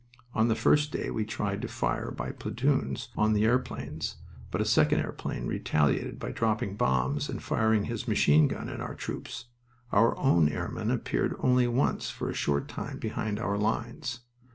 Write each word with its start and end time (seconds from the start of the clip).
On 0.33 0.47
the 0.47 0.55
first 0.55 0.91
day 0.91 1.11
we 1.11 1.25
tried 1.25 1.61
to 1.61 1.67
fire 1.67 2.09
by 2.09 2.31
platoons 2.31 3.09
on 3.15 3.33
the 3.33 3.45
airplanes, 3.45 4.15
but 4.49 4.59
a 4.59 4.65
second 4.65 4.99
airplane 5.01 5.45
retaliated 5.45 6.17
by 6.17 6.31
dropping 6.31 6.75
bombs 6.75 7.29
and 7.29 7.39
firing 7.39 7.83
his 7.83 8.07
machine 8.07 8.47
gun 8.47 8.67
at 8.67 8.81
our 8.81 8.95
troops. 8.95 9.49
Our 9.91 10.17
own 10.17 10.49
airmen 10.49 10.89
appeared 10.89 11.35
only 11.37 11.67
once 11.67 12.09
for 12.09 12.31
a 12.31 12.33
short 12.33 12.67
time 12.67 12.97
behind 12.97 13.39
our 13.39 13.59
lines. 13.59 14.21